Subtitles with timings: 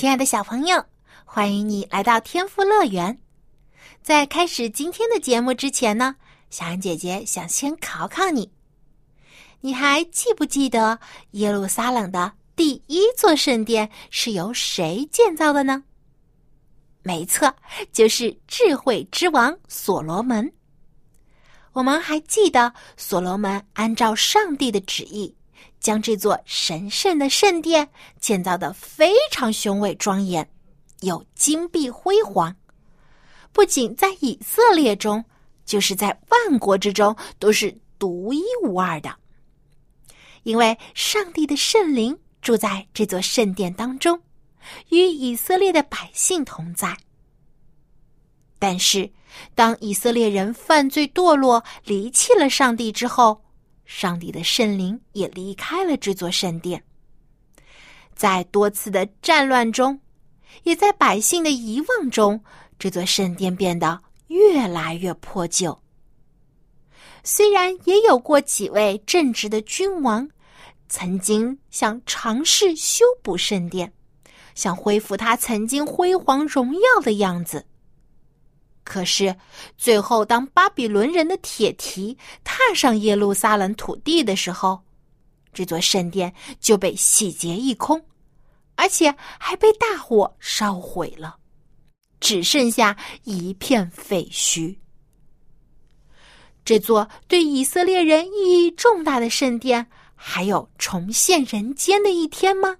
[0.00, 0.82] 亲爱的小朋友，
[1.26, 3.20] 欢迎你来到天赋乐园。
[4.00, 6.16] 在开始今天的节目之前呢，
[6.48, 8.50] 小安姐姐想先考考你：
[9.60, 10.98] 你还记不记得
[11.32, 15.84] 耶路撒冷的第一座圣殿是由谁建造的呢？
[17.02, 17.54] 没错，
[17.92, 20.50] 就是智慧之王所罗门。
[21.72, 25.36] 我们还记得所罗门按照上帝的旨意。
[25.80, 27.88] 将这座神圣的圣殿
[28.20, 30.48] 建造的非常雄伟庄严，
[31.00, 32.54] 有金碧辉煌。
[33.52, 35.24] 不仅在以色列中，
[35.64, 39.16] 就是在万国之中都是独一无二的。
[40.44, 44.22] 因为上帝的圣灵住在这座圣殿当中，
[44.90, 46.96] 与以色列的百姓同在。
[48.58, 49.10] 但是，
[49.54, 53.42] 当以色列人犯罪堕落、离弃了上帝之后，
[53.92, 56.80] 上帝的圣灵也离开了这座圣殿，
[58.14, 60.00] 在多次的战乱中，
[60.62, 62.40] 也在百姓的遗忘中，
[62.78, 65.76] 这座圣殿变得越来越破旧。
[67.24, 70.30] 虽然也有过几位正直的君王，
[70.88, 73.92] 曾经想尝试修补圣殿，
[74.54, 77.66] 想恢复它曾经辉煌荣耀的样子。
[78.82, 79.36] 可是，
[79.76, 84.82] 最后当巴比伦人的铁蹄踏上耶路撒冷土地的时候，
[85.52, 88.04] 这座圣殿就被洗劫一空，
[88.74, 91.36] 而且还被大火烧毁了，
[92.18, 94.76] 只剩下一片废墟。
[96.64, 102.76] 这座对以色列人意义重大的圣殿，还有重现人间的一天吗？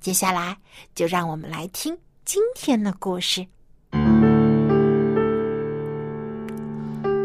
[0.00, 0.56] 接下来，
[0.94, 3.46] 就让我们来听今天的故事。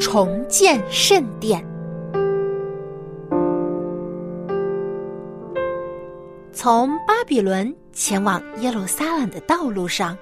[0.01, 1.63] 重建圣殿。
[6.51, 10.17] 从巴比伦前往耶路撒冷的道路上，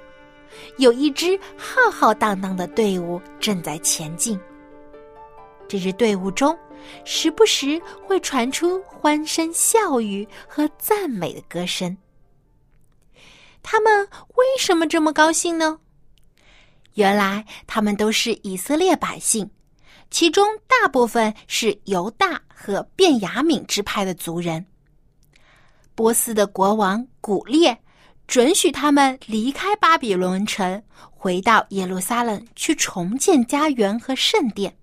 [0.79, 4.37] 有一支浩浩荡荡的队伍正在前进。
[5.65, 6.55] 这支队伍中，
[7.05, 11.97] 时不时会传出欢声笑语和赞美的歌声。
[13.63, 15.79] 他们为什么这么高兴呢？
[16.95, 19.49] 原来，他们都是以色列百姓。
[20.11, 24.65] 其中大部分是犹大和便雅敏支派的族人。
[25.95, 27.77] 波斯的国王古列
[28.25, 30.81] 准许他们离开巴比伦城，
[31.11, 34.75] 回到耶路撒冷去重建家园和圣殿。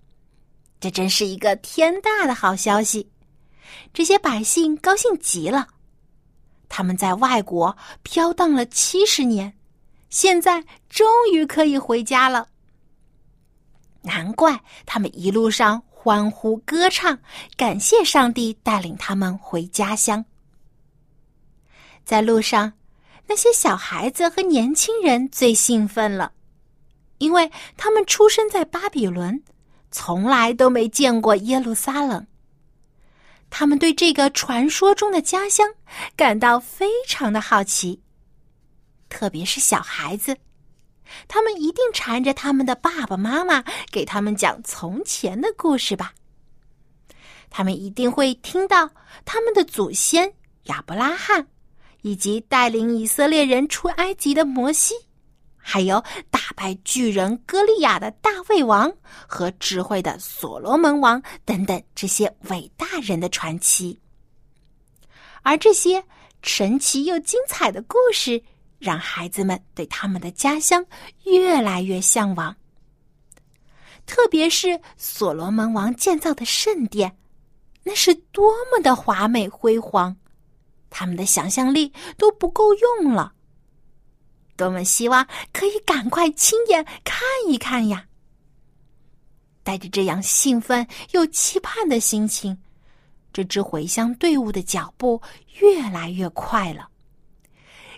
[0.79, 3.09] 这真是一个天大的好消息！
[3.93, 5.67] 这些百姓高兴极了。
[6.69, 9.51] 他们在外国飘荡了七十年，
[10.09, 12.47] 现在终于可以回家了。
[14.07, 17.19] 难怪他们一路上欢呼歌唱，
[17.57, 20.23] 感谢上帝带领他们回家乡。
[22.05, 22.71] 在路上，
[23.27, 26.31] 那些小孩子和年轻人最兴奋了，
[27.17, 29.43] 因为他们出生在巴比伦，
[29.91, 32.25] 从来都没见过耶路撒冷。
[33.49, 35.67] 他们对这个传说中的家乡
[36.15, 38.01] 感到非常的好奇，
[39.09, 40.37] 特别是小孩子。
[41.27, 46.13] 他们一定缠着他们的爸爸妈妈给他们讲从前的故事吧。
[47.49, 48.89] 他们一定会听到
[49.23, 51.47] 他们的祖先亚伯拉罕，
[52.01, 54.93] 以及带领以色列人出埃及的摩西，
[55.55, 58.93] 还有打败巨人歌利亚的大卫王
[59.25, 63.97] 和智慧的所罗门王等等这些伟大人的传奇。
[65.41, 66.03] 而这些
[66.41, 68.43] 神奇又精彩的故事。
[68.79, 70.85] 让孩子们对他们的家乡
[71.23, 72.55] 越来越向往，
[74.05, 77.17] 特别是所罗门王建造的圣殿，
[77.83, 80.15] 那是多么的华美辉煌，
[80.89, 83.33] 他们的想象力都不够用了。
[84.55, 88.05] 多么希望可以赶快亲眼看一看呀！
[89.63, 92.57] 带着这样兴奋又期盼的心情，
[93.33, 95.21] 这支回乡队伍的脚步
[95.59, 96.89] 越来越快了。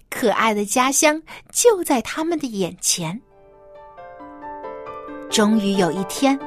[0.09, 1.21] 可爱的家乡
[1.51, 3.19] 就在他们的眼前。
[5.29, 6.37] 终于有一天，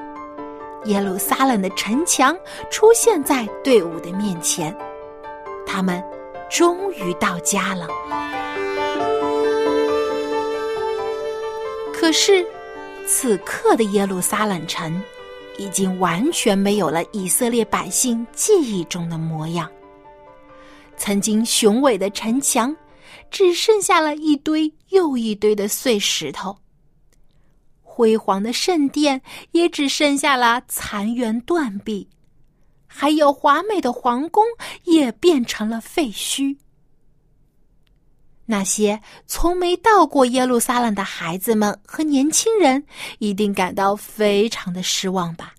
[0.86, 2.36] 耶路撒冷的城墙
[2.70, 4.76] 出现在队伍的面前，
[5.64, 6.02] 他们
[6.50, 7.86] 终于到家了。
[11.94, 12.44] 可是，
[13.06, 15.00] 此刻的耶路撒冷城
[15.56, 19.70] 已经完全没有了以色列百姓记忆中的模样。
[20.96, 22.76] 曾经雄伟的城墙，
[23.30, 26.54] 只剩下了一堆又一堆的碎石头；
[27.80, 29.20] 辉煌的圣殿
[29.52, 32.08] 也只剩下了残垣断壁，
[32.86, 34.44] 还有华美的皇宫
[34.84, 36.56] 也变成了废墟。
[38.44, 42.84] 那些从没到过耶路撒冷的孩子们和年轻人，
[43.18, 45.54] 一定感到非常的失望吧？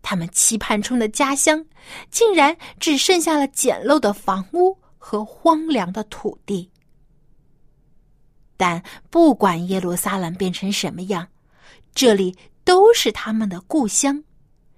[0.00, 1.62] 他们期盼中的家乡，
[2.10, 6.70] 竟然只剩下了简陋的房屋和荒凉的土地。
[8.56, 8.80] 但
[9.10, 11.26] 不管耶路撒冷变成什么样，
[11.94, 14.22] 这里都是他们的故乡，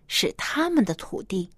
[0.06, 1.50] 是他们的土地。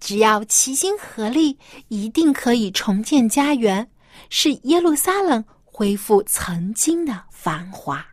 [0.00, 1.56] 只要齐心合力，
[1.88, 3.88] 一定可以重建家园。
[4.30, 8.04] 使耶路撒冷恢复曾经的繁华。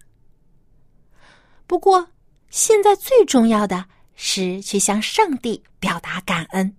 [1.66, 2.10] 不过，
[2.50, 6.76] 现在最重要的是去向上帝表达感恩，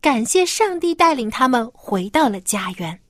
[0.00, 3.00] 感谢上帝带领他们回到了家园。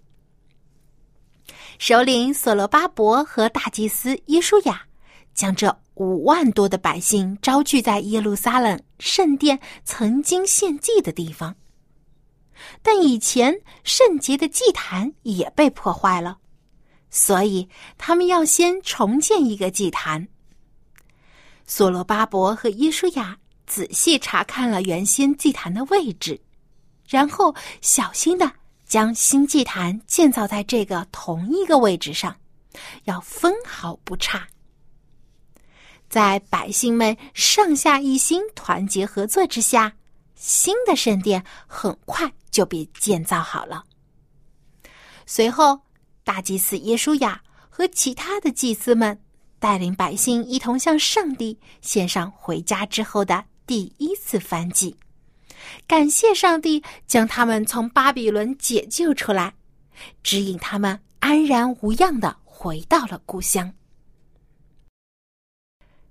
[1.78, 4.82] 首领所罗巴伯和大祭司耶稣雅
[5.34, 11.54] 将这五万多的百姓招聚在耶路撒冷圣殿曾经献祭的地方。
[12.82, 16.38] 但以前圣洁的祭坛也被破坏了，
[17.10, 20.26] 所以他们要先重建一个祭坛。
[21.64, 26.40] 所罗巴伯和耶稣雅仔细查看了原先祭坛的位置，
[27.08, 28.52] 然后小心的
[28.86, 32.36] 将新祭坛建造在这个同一个位置上，
[33.04, 34.46] 要分毫不差。
[36.08, 39.92] 在百姓们上下一心、团结合作之下，
[40.34, 42.32] 新的圣殿很快。
[42.50, 43.84] 就被建造好了。
[45.26, 45.78] 随后，
[46.24, 49.16] 大祭司耶稣雅和其他的祭司们
[49.60, 54.96] 带领百姓一同向上帝献上回家之后的第一次燔祭，
[55.86, 59.54] 感谢上帝将他们从巴比伦解救出来，
[60.22, 63.72] 指引他们安然无恙的回到了故乡。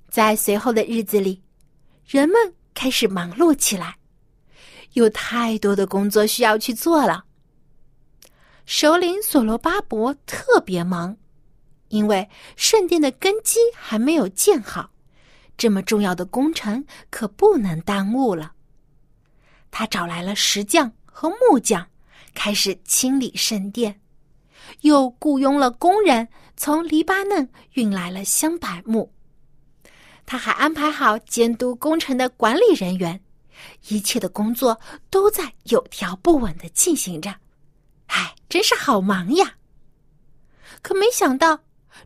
[0.09, 1.41] 在随后的日子里，
[2.05, 3.97] 人们开始忙碌起来。
[4.93, 7.25] 有太多的工作需要去做了。
[8.65, 11.15] 首领所罗巴伯特别忙，
[11.89, 14.89] 因为圣殿的根基还没有建好，
[15.55, 18.53] 这么重要的工程可不能耽误了。
[19.71, 21.87] 他找来了石匠和木匠，
[22.33, 23.99] 开始清理圣殿，
[24.81, 29.13] 又雇佣了工人从黎巴嫩运来了香柏木。
[30.25, 33.21] 他还安排好监督工程的管理人员。
[33.87, 34.79] 一切的工作
[35.09, 37.33] 都在有条不紊的进行着，
[38.05, 39.55] 哎，真是好忙呀！
[40.83, 41.59] 可没想到，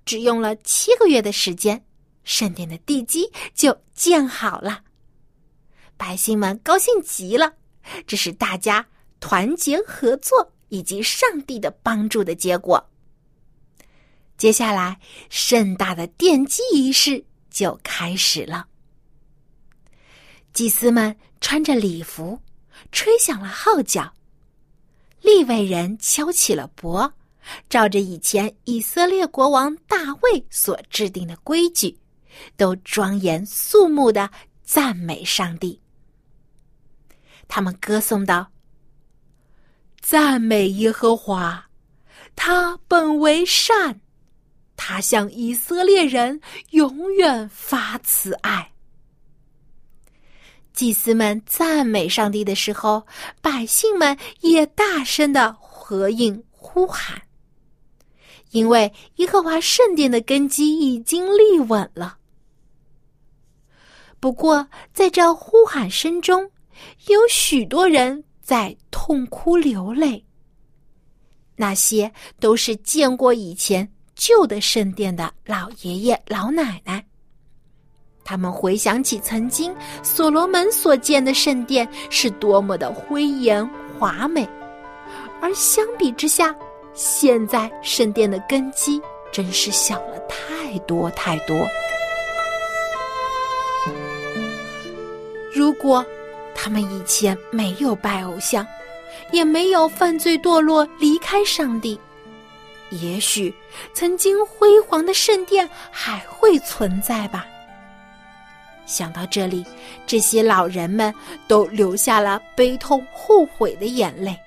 [0.05, 1.85] 只用了七个月的时间，
[2.23, 4.81] 圣殿的地基就建好了。
[6.01, 7.53] 百姓们高兴极了，
[8.07, 8.83] 这是大家
[9.19, 12.83] 团结合作以及上帝的帮助的结果。
[14.35, 14.99] 接下来，
[15.29, 18.65] 盛大的奠基仪式就开始了。
[20.53, 22.41] 祭司们穿着礼服，
[22.91, 24.11] 吹响了号角。
[25.21, 27.13] 利未人敲起了钹，
[27.69, 31.95] 照着以前以色列国王大卫所制定的规矩，
[32.57, 34.27] 都庄严肃穆的
[34.63, 35.79] 赞美上帝。
[37.53, 38.49] 他们歌颂道
[39.99, 41.65] ：“赞美耶和华，
[42.33, 43.99] 他本为善，
[44.77, 46.39] 他向以色列人
[46.69, 48.71] 永远发慈爱。”
[50.71, 53.05] 祭司们赞美上帝的时候，
[53.41, 57.21] 百姓们也大声的合应呼喊，
[58.51, 62.17] 因为耶和华圣殿的根基已经立稳了。
[64.21, 66.49] 不过，在这呼喊声中，
[67.07, 70.23] 有许多人在痛哭流泪。
[71.55, 77.03] 那些都是见过以前旧的圣殿的老爷爷老奶奶。
[78.23, 84.47] 他们回想起曾经所罗门所建的圣殿是多么的辉严华美，
[85.41, 86.55] 而相比之下，
[86.93, 91.67] 现在圣殿的根基真是小了太多太多。
[95.53, 96.05] 如果
[96.63, 98.63] 他们以前没有拜偶像，
[99.31, 101.99] 也没有犯罪堕落离开上帝，
[102.91, 103.51] 也许
[103.95, 107.47] 曾经辉煌的圣殿还会存在吧。
[108.85, 109.65] 想到这里，
[110.05, 111.11] 这些老人们
[111.47, 114.37] 都流下了悲痛后悔的眼泪。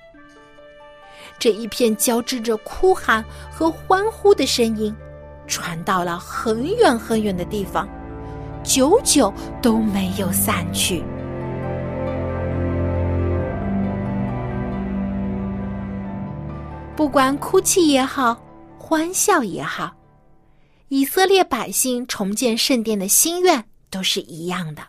[1.37, 4.95] 这一片交织着哭喊和欢呼的声音，
[5.47, 7.85] 传到了很远很远的地方，
[8.63, 11.03] 久久都没有散去。
[16.95, 18.41] 不管哭泣也好，
[18.79, 19.93] 欢笑也好，
[20.87, 24.81] 以色列百姓重建圣殿的心愿都是一样的。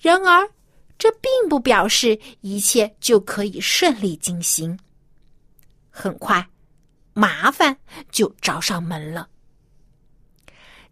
[0.00, 0.50] 然而，
[0.98, 4.76] 这并不表示一切就可以顺利进行。
[5.88, 6.44] 很快，
[7.14, 7.78] 麻烦
[8.10, 9.28] 就找上门了。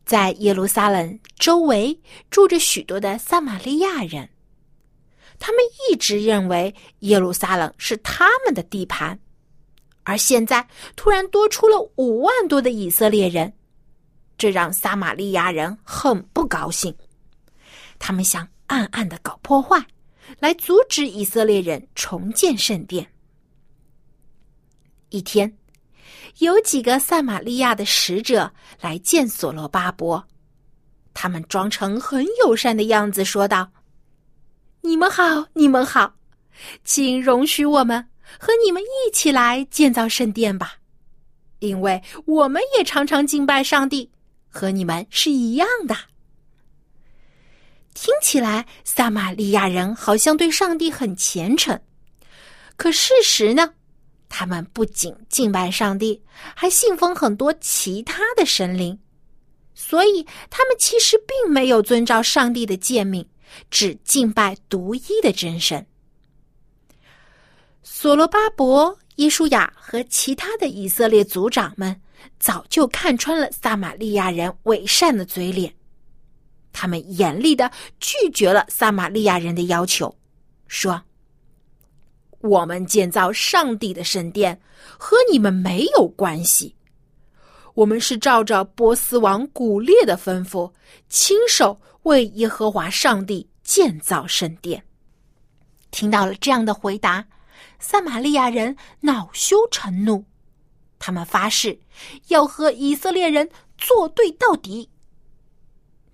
[0.04, 2.00] 在耶路撒冷周围
[2.30, 4.30] 住着许多的撒玛利亚人，
[5.40, 9.18] 他们一直认为耶路撒冷是他们的地盘，
[10.04, 13.52] 而现在突然多出了五万多的以色列人，
[14.38, 16.94] 这让撒玛利亚人很不高兴。
[17.98, 19.84] 他们想暗暗的搞破坏。
[20.40, 23.06] 来阻止以色列人重建圣殿。
[25.10, 25.54] 一天，
[26.38, 30.26] 有几个撒玛利亚的使者来见所罗巴伯，
[31.12, 33.70] 他们装成很友善的样子，说道
[34.80, 36.14] ：“你们好，你们好，
[36.84, 38.04] 请容许我们
[38.38, 40.76] 和你们一起来建造圣殿吧，
[41.58, 44.10] 因为我们也常常敬拜上帝，
[44.48, 45.96] 和你们是一样的。”
[47.94, 51.80] 听起来，撒玛利亚人好像对上帝很虔诚，
[52.76, 53.74] 可事实呢？
[54.28, 56.20] 他们不仅敬拜上帝，
[56.56, 58.98] 还信奉很多其他的神灵，
[59.74, 63.28] 所以他们其实并没有遵照上帝的诫命，
[63.70, 65.86] 只敬拜独一的真神。
[68.04, 71.98] 所罗巴伯、耶舒雅和其他的以色列族长们
[72.38, 75.72] 早就看穿了撒玛利亚人伪善的嘴脸。
[76.70, 77.70] 他们严厉的
[78.00, 80.14] 拒绝了撒玛利亚人的要求，
[80.68, 81.02] 说
[82.44, 84.60] ：“我们建造上帝的圣殿
[84.98, 86.76] 和你们没有关系。
[87.72, 90.70] 我们是照着波斯王古列的吩咐，
[91.08, 94.84] 亲手为耶和华上帝建造圣殿。”
[95.90, 97.24] 听到了这样的回答，
[97.78, 100.24] 撒玛利亚人恼羞成怒，
[100.98, 101.78] 他们发誓
[102.28, 104.90] 要和以色列人作对到底。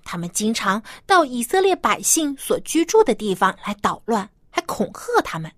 [0.03, 5.53] 他们经常到以色列百姓所居住的地方来捣乱，还恐吓他们，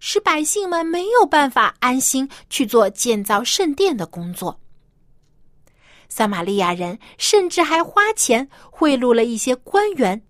[0.00, 4.60] 使百姓们没有办法安心去做建造圣殿的工作。
[6.10, 10.22] 撒玛利亚人甚至还花钱贿赂了一些官员，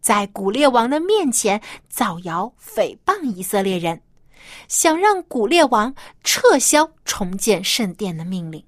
[0.00, 4.02] 在古列王的面前造谣诽谤以色列人，
[4.68, 8.62] 想让古列王撤销重建圣殿的命令。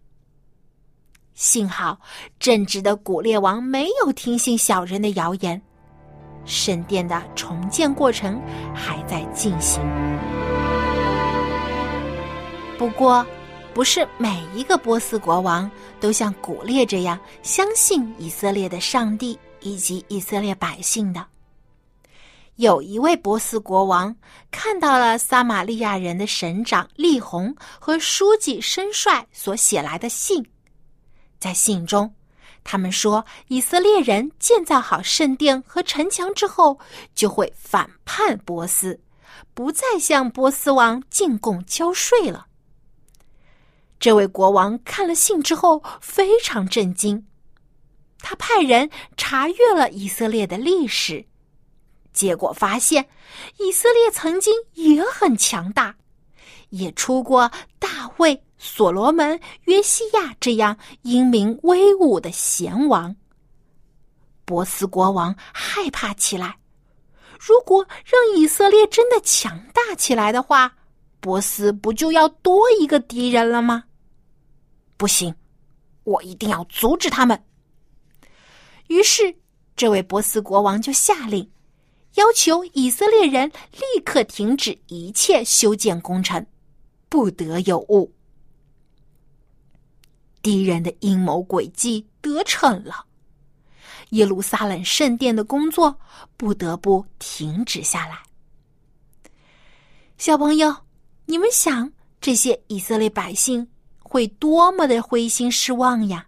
[1.34, 1.98] 幸好，
[2.38, 5.60] 正直的古列王没有听信小人的谣言，
[6.44, 8.40] 圣殿的重建过程
[8.74, 9.82] 还在进行。
[12.78, 13.26] 不过，
[13.72, 21.26] 不是每一个波斯国王都像古列这样相信以色列的上帝以及以色列百姓的。
[22.62, 24.14] 有一位波斯国王
[24.52, 30.48] 看到了撒玛利亚人的省长利宏和书记申帅所写来的信。
[31.40, 32.14] 在信中，
[32.62, 36.78] 他们说，以色列人建造好圣殿和城墙之后，
[37.16, 39.00] 就会反叛波斯，
[39.54, 42.46] 不再向波斯王进贡交税了。
[43.98, 47.26] 这位国王看了信之后非常震惊，
[48.20, 51.26] 他派人查阅了以色列的历史，
[52.12, 53.08] 结果发现，
[53.58, 55.96] 以色列曾经也很强大，
[56.70, 58.42] 也出过大卫。
[58.64, 63.16] 所罗门、约西亚这样英明威武的贤王，
[64.44, 66.56] 波斯国王害怕起来。
[67.40, 70.72] 如果让以色列真的强大起来的话，
[71.18, 73.82] 波斯不就要多一个敌人了吗？
[74.96, 75.34] 不行，
[76.04, 77.44] 我一定要阻止他们。
[78.86, 79.34] 于是，
[79.74, 81.50] 这位波斯国王就下令，
[82.14, 86.46] 要求以色列人立刻停止一切修建工程，
[87.08, 88.12] 不得有误。
[90.42, 93.06] 敌人的阴谋诡计得逞了，
[94.10, 95.98] 耶路撒冷圣殿的工作
[96.36, 98.18] 不得不停止下来。
[100.18, 100.76] 小朋友，
[101.26, 103.66] 你们想这些以色列百姓
[104.00, 106.26] 会多么的灰心失望呀？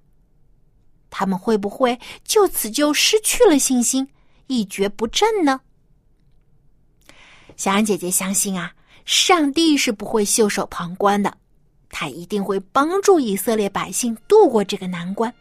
[1.10, 4.08] 他们会不会就此就失去了信心，
[4.46, 5.60] 一蹶不振呢？
[7.56, 8.72] 小安姐姐相信啊，
[9.04, 11.32] 上帝是不会袖手旁观的，
[11.90, 15.32] 他一定会帮助以色列百姓度过这个难关。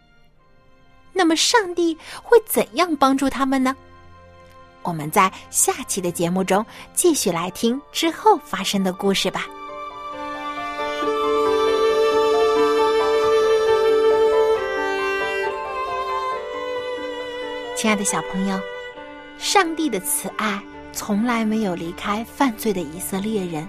[1.12, 3.75] 那么上帝会怎样帮助他们呢？
[4.84, 9.48] 我们在下期的节目中继续来听之后发生的故事吧。
[17.75, 18.60] 亲爱的小朋友，
[19.38, 20.62] 上帝的慈爱。
[20.93, 23.67] 从来没有离开犯罪的以色列人，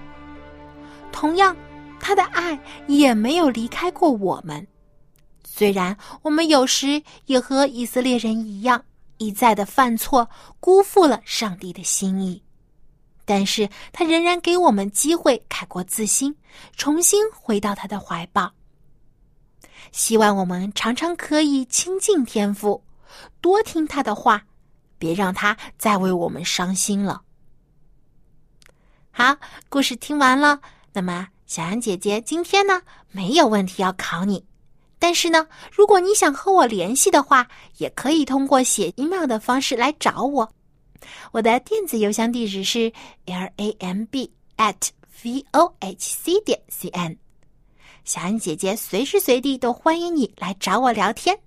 [1.11, 1.57] 同样，
[1.99, 4.64] 他的爱也没有离开过我们。
[5.43, 8.85] 虽然我们有时也和以色列人一样，
[9.16, 10.28] 一再的犯错，
[10.61, 12.43] 辜负了上帝的心意，
[13.25, 16.35] 但是他仍然给我们机会改过自新，
[16.76, 18.52] 重新回到他的怀抱。
[19.93, 22.83] 希望我们常常可以亲近天父，
[23.40, 24.45] 多听他的话，
[25.05, 27.21] 别让他再为我们伤心了。
[29.11, 29.37] 好，
[29.69, 30.59] 故事听完了，
[30.95, 32.81] 那么小安姐姐今天呢
[33.11, 34.43] 没有问题要考你。
[34.99, 37.47] 但是呢，如果你想和我联系的话，
[37.77, 40.51] 也可以通过写 email 的方式来找我。
[41.33, 42.91] 我的电子邮箱地址是
[43.27, 44.89] l a m b at
[45.23, 47.15] v o h c 点 c n。
[48.07, 51.39] 小安姐姐随时随地都欢迎你来找我聊天。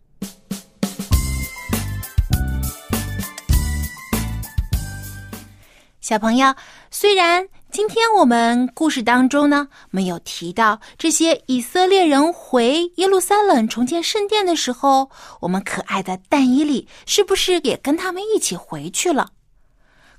[6.07, 6.55] 小朋友，
[6.89, 7.49] 虽然。
[7.69, 15.11] 今天我们故事当中呢，没有提到这些以色列人回耶路撒冷重建圣殿的时候，
[15.41, 19.31] 我们可爱的但以里是不是也跟他们一起回去了？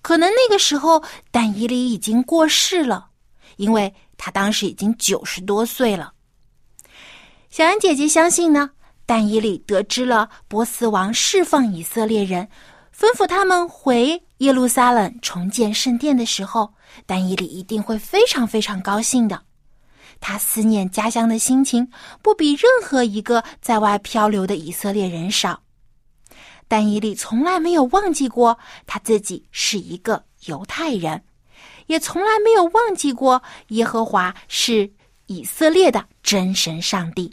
[0.02, 3.06] 可能那个时候但以里已经过世了，
[3.56, 6.12] 因为他当时已经九十多岁了。
[7.48, 8.72] 小安姐姐相信呢，
[9.06, 12.46] 但以里得知了波斯王释放以色列人，
[12.94, 16.74] 吩咐他们回耶路撒冷重建圣殿的时候。
[17.06, 19.42] 但伊里一定会非常非常高兴的，
[20.20, 21.88] 他思念家乡的心情
[22.22, 25.62] 不比任何一个在外漂流的以色列人少。
[26.66, 31.22] 但伊里从来没有忘记过他自己是一个犹太人，
[31.86, 34.90] 也从来没有忘记过耶和华是
[35.26, 37.32] 以色列的真神上帝。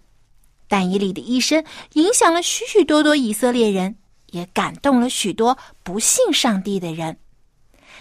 [0.67, 1.63] 但以理的一生
[1.93, 3.95] 影响了许许多多以色列人，
[4.35, 7.17] 也感动了许多不信上帝的人。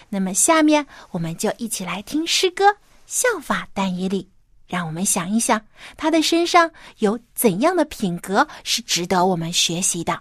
[0.09, 4.29] 那么，下面我们就一起来听诗歌，效法但以理。
[4.67, 10.19] 让我们想一想，他的身上有怎样的品格是值得我们学习的。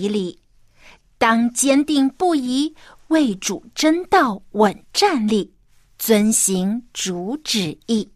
[0.00, 0.38] 以礼，
[1.18, 2.74] 当坚定不移
[3.08, 5.52] 为主真道稳站立，
[5.98, 8.08] 遵行主旨意。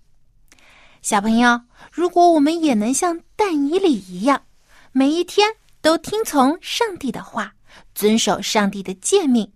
[1.03, 1.61] 小朋友，
[1.93, 4.45] 如果我们也能像但以理一样，
[4.93, 5.47] 每一天
[5.83, 7.55] 都听从上帝的话，
[7.95, 9.53] 遵守上帝的诫命，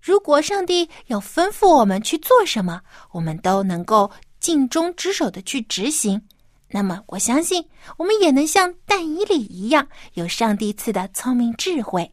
[0.00, 6.22] 如果上帝要吩咐我们去做什么，我们都能够尽忠职守的去执行。
[6.70, 12.12] 那么，我相信我们也能像但以理一样，有上帝赐的聪明智慧。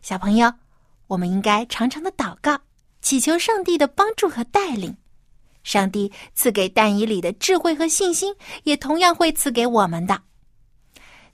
[0.00, 0.52] 小朋友，
[1.06, 2.58] 我们应该常常的祷告，
[3.02, 4.96] 祈求上帝的帮助和带领。
[5.62, 10.22] 上帝赐给但以理的智慧和信心，也同样会赐给我们的。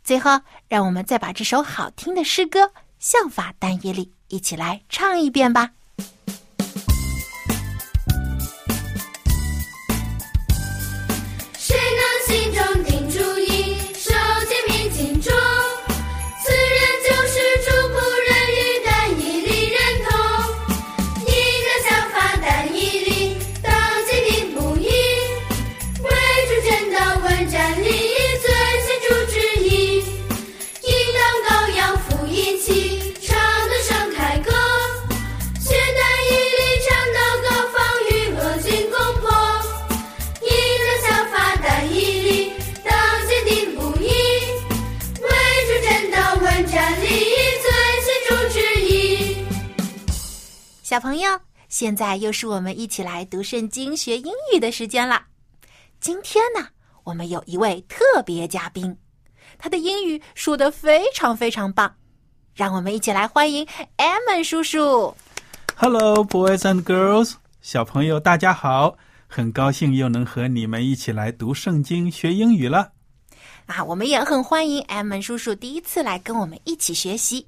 [0.02, 2.64] 最后，让我们再把这首好听的诗歌
[2.98, 5.72] 《效法但以理》一起来唱一遍吧。
[50.90, 55.22] 小朋友，现在又是我们一起来读圣经、学英语的时间了。
[56.00, 56.66] 今天呢，
[57.04, 58.98] 我们有一位特别嘉宾，
[59.56, 61.94] 他的英语说的非常非常棒。
[62.56, 63.64] 让我们一起来欢迎
[63.98, 65.14] 艾文叔叔。
[65.76, 68.96] Hello, boys and girls，小朋友大家好，
[69.28, 72.90] 很高兴又能和你们一起来读圣经、学英语了。
[73.66, 77.46] 啊，我们也很欢迎艾门叔叔第一次来跟我们一起学习。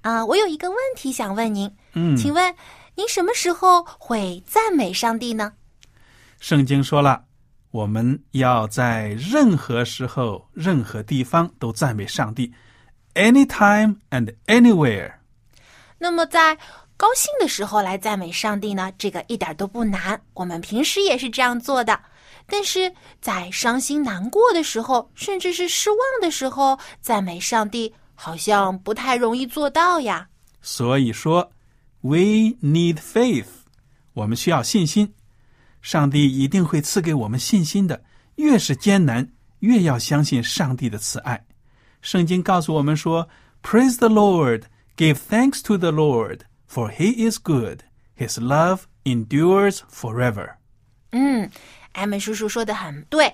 [0.00, 2.54] 啊，我有一个问题想问您，嗯，请问
[2.94, 5.52] 您什么时候会赞美上帝呢？
[6.38, 7.24] 圣经说了，
[7.70, 12.52] 我们要在任何时候、任何地方都赞美上帝
[13.14, 15.12] ，anytime and anywhere。
[15.98, 16.56] 那么在
[16.96, 18.92] 高兴的时候来赞美上帝呢？
[18.96, 22.00] 这个一点都不难，我们平时也是这样做的。
[22.46, 30.28] 但是在伤心难过的时候，甚至是失望的时候，赞美上帝好像不太容易做到呀。
[30.62, 31.50] 所以说
[32.01, 33.47] ，we need faith，
[34.13, 35.13] 我们需要信心。
[35.81, 38.03] 上帝一定会赐给我们信心的。
[38.35, 41.45] 越是艰难，越要相信上帝的慈爱。
[42.01, 44.63] 圣经告诉我们说：“Praise the Lord,
[44.97, 47.81] give thanks to the Lord, for He is good.
[48.17, 50.55] His love endures forever。”
[51.11, 51.49] 嗯，
[51.93, 53.33] 艾文叔叔说的很对，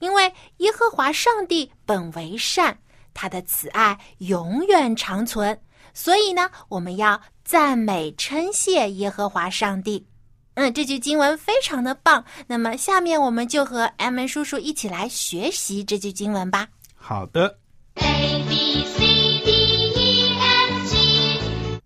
[0.00, 2.78] 因为耶和华上帝本为善，
[3.14, 5.60] 他的慈爱永远长存。
[5.94, 10.05] 所以呢，我们要 赞美称谢耶和华上帝。
[10.55, 12.25] 嗯，这句经文非常的棒。
[12.47, 16.67] 那么，下面我们就和艾文叔叔一起来学习这句经文吧。
[16.95, 17.59] 好的
[17.95, 18.99] ，A B C
[19.43, 19.51] D
[19.95, 21.79] E F G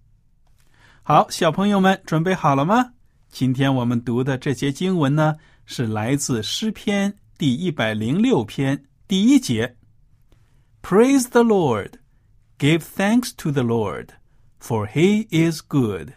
[1.03, 2.93] 好，小朋友们准备好了吗？
[3.29, 9.75] 今天我们读的这节经文呢，是来自诗篇第一百零六篇第一节。
[10.81, 11.95] Praise the Lord,
[12.57, 14.09] give thanks to the Lord,
[14.60, 16.14] for He is good.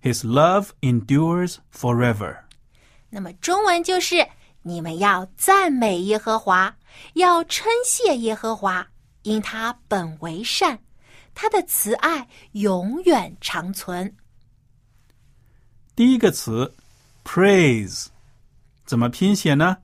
[0.00, 2.38] His love endures forever.
[3.10, 4.26] 那么中文就是
[4.62, 6.76] 你们要赞美耶和华，
[7.14, 8.88] 要称谢耶和华，
[9.22, 10.78] 因他本为善，
[11.34, 14.16] 他的慈爱永远长存。
[15.94, 16.74] 第一个词
[17.24, 18.06] praise
[18.84, 19.76] 怎么拼写呢？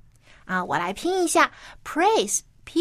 [0.47, 1.53] 啊，我来拼一下，
[1.85, 2.81] praise，p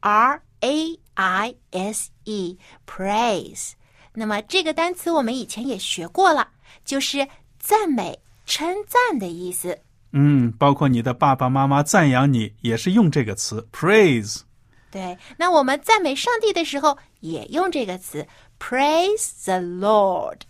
[0.00, 3.72] r a i s e，praise。
[4.13, 6.49] 那么这个单词我们以前也学过了，
[6.83, 7.27] 就是
[7.59, 9.79] 赞美、称赞的意思。
[10.11, 14.41] 嗯，包括你的爸爸妈妈赞扬你，也是用这个词 praise。
[14.89, 18.27] 对，那我们赞美上帝的时候也用这个词
[18.59, 20.41] ，praise the Lord，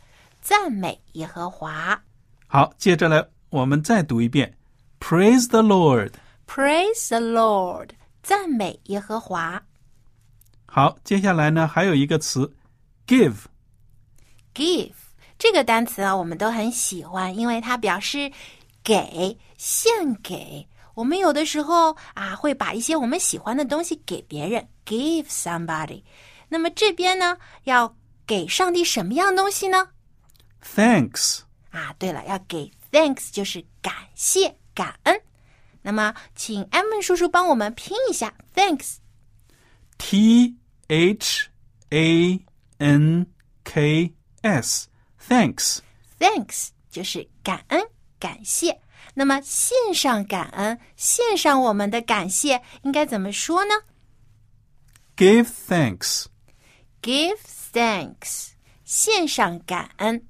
[0.41, 2.01] 赞美耶和华
[2.47, 4.57] 好，接着来我们再读一遍
[4.99, 6.13] ，praise the Lord。
[6.47, 7.89] ，praise the Lord，
[8.23, 9.61] 赞美耶和华
[10.65, 12.51] 好，接下来呢还有一个词
[13.05, 13.35] give。
[14.53, 14.91] ，give
[15.37, 18.31] 这个单词啊，我们都很喜欢，因为它表示
[18.83, 20.67] 给、献给。
[20.93, 26.03] 我们有的时候啊，会把一些我们喜欢的东西给别人，give somebody。
[26.49, 27.95] 那么这边呢，要
[28.27, 29.87] 给上帝什么样东西呢
[30.75, 35.21] ？Thanks，啊，对了，要给 thanks 就是感谢、感恩。
[35.81, 38.97] 那么，请艾文叔叔帮我们拼一下 thanks。
[39.97, 40.55] T
[40.87, 41.47] H
[41.89, 42.45] A
[42.79, 43.27] N
[43.63, 45.79] K S，Thanks。
[46.19, 47.81] thanks 就是感恩、
[48.19, 48.81] 感谢。
[49.13, 53.73] 那么，献上感恩，献上我们的感谢，应该怎么说呢
[55.17, 56.25] Give thanks。
[57.01, 57.37] ？Give
[57.73, 58.51] thanks，
[58.85, 60.27] 献上感恩。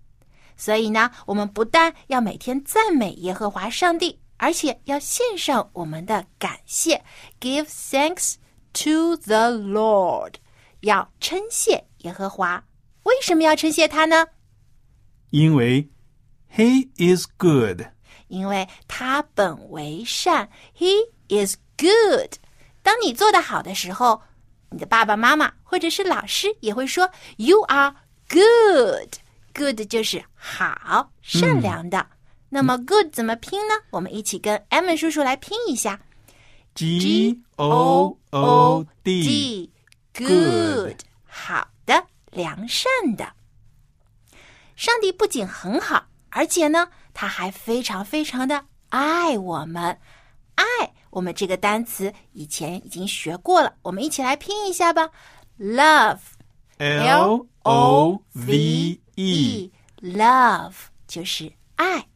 [0.57, 7.03] 所以呢，我们不但要每天赞美耶和华上帝，而且要献上我们的感谢
[7.39, 8.35] ，Give thanks
[8.73, 10.35] to the Lord，
[10.81, 12.63] 要称谢耶和华。
[13.03, 14.27] 为什么要称谢他呢？
[15.29, 15.89] 因为
[16.55, 17.83] He is good。
[18.27, 22.35] 因为他本为善，He is good。
[22.81, 24.21] 当你做得好的时候，
[24.69, 27.95] 你的爸爸妈妈或者是老师也会说 “You are
[28.29, 29.15] good”。
[29.53, 32.07] good 就是好、善良的。
[32.47, 33.73] 那么 good 怎么拼呢？
[33.89, 35.99] 我们一起跟 Emma 叔叔来拼一下
[36.73, 39.23] G O O D。
[39.23, 39.71] D
[40.13, 42.05] good good 好的，
[42.41, 43.33] 良善的。
[44.75, 49.99] 上帝不仅很好，而且呢，他还非常非常的爱我们。
[50.55, 50.65] 爱
[51.11, 55.09] 我们这个单词以前已经学过了，我们一起来拼一下吧。
[55.59, 56.19] Love
[56.77, 59.71] L O V E。
[60.01, 60.73] love
[61.07, 62.07] 就是爱。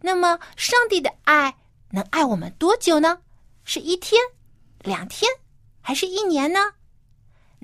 [0.00, 1.56] 那么，上帝的爱
[1.90, 3.18] 能爱我们多久呢？
[3.64, 4.20] 是一天、
[4.80, 5.28] 两天，
[5.80, 6.60] 还是一年呢？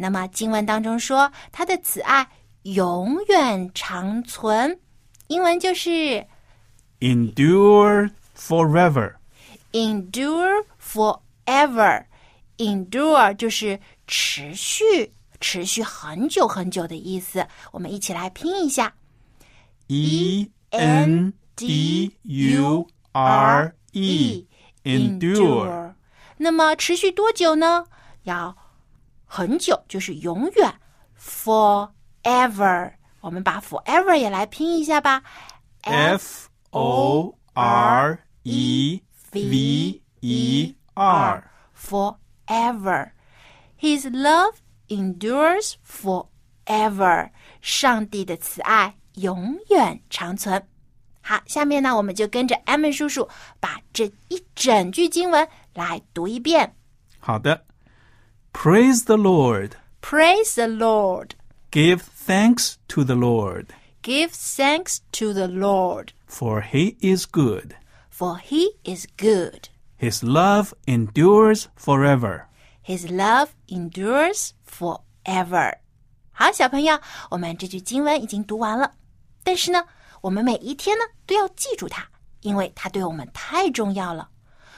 [0.03, 2.27] 那么经文当中说，他的慈爱
[2.63, 4.81] 永远长存，
[5.27, 6.27] 英文就是
[7.01, 9.17] Endure forever。
[9.73, 12.07] endure forever。
[12.57, 17.47] endure 就是持续、持续很久很久的意思。
[17.71, 18.95] 我们一起来拼一下
[19.89, 24.47] E N D U R E
[24.85, 25.93] endure。
[26.39, 27.85] 那么持续多久呢？
[28.23, 28.57] 要
[29.33, 30.75] 很久就是永远
[31.17, 32.93] ，forever。
[33.21, 35.23] 我们把 forever 也来拼一下吧
[35.83, 43.13] F O R E V E R forever.
[43.79, 44.55] His love
[44.89, 47.31] endures forever.
[47.61, 50.67] 上帝的慈爱永远长存。
[51.21, 53.29] 好，下面呢，我们就跟着艾文叔叔
[53.61, 56.75] 把这一整句经文来读一遍。
[57.21, 57.65] 好的
[58.54, 59.78] ，Praise the Lord.
[60.02, 61.36] Praise the Lord.
[61.72, 67.76] Give thanks to the Lord, Give thanks to the Lord, for he is good.
[68.10, 69.68] for he is good.
[69.98, 72.48] His love endures forever.
[72.82, 75.74] His love endures forever.
[76.32, 78.94] 好，小朋友，我们这句经文已经读完了。
[79.44, 79.84] 但是呢，
[80.22, 82.06] 我们每一天呢都要记住它，
[82.42, 84.30] 因为它对我们太重要了。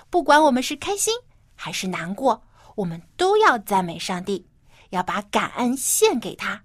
[0.10, 1.14] 不管我们是开心
[1.54, 2.42] 还是难过，
[2.75, 4.47] 我们都要赞美上帝，
[4.91, 6.63] 要把感恩献给他，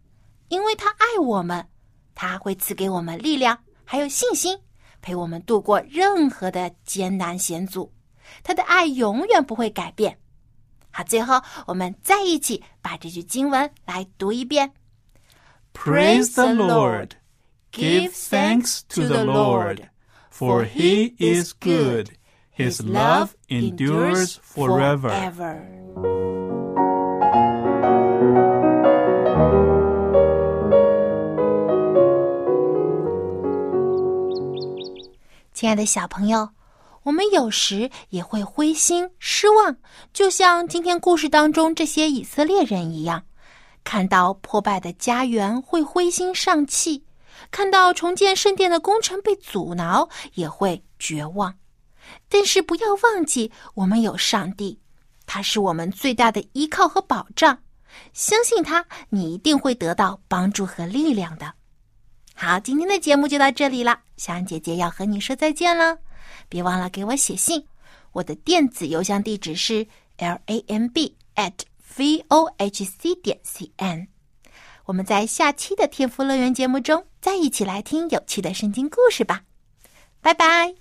[0.49, 1.67] 因为他爱我们，
[2.15, 4.57] 他会赐给我们力量，还有信心，
[5.01, 7.93] 陪我们度过任何的艰难险阻。
[8.43, 10.17] 他的爱永远不会改变。
[10.91, 14.73] 好，最后我们再一起把这句经文来读一遍。
[15.73, 17.11] Praise the Lord.
[17.71, 19.89] Give thanks to the Lord,
[20.31, 22.16] for he is good.
[22.57, 25.13] His love endures forever.
[35.53, 36.49] 亲爱的小朋友，
[37.03, 39.77] 我们有时也会灰心失望，
[40.11, 43.21] 就像今天故事当中这些以色列人一样，
[43.83, 47.03] 看到破败的家园会灰心丧气，
[47.51, 51.53] 看到重建圣殿的工程被阻挠也会绝望。
[52.29, 54.79] 但是不要忘记，我们有上帝，
[55.25, 57.59] 他是我们最大的依靠和保障。
[58.13, 61.53] 相信他，你一定会得到帮助和力量的。
[62.35, 65.97] 好，今天的节目就到这里了，小安姐姐要和你说再见了。
[66.49, 67.65] 别忘了给我写信，
[68.11, 71.53] 我的电子邮箱地址是 l a m b at
[71.97, 74.07] v o h c 点 c n。
[74.85, 79.41] 我们在下期的天赋乐园节目中再一起来听有趣的圣经故事吧，
[80.21, 80.75] 拜拜。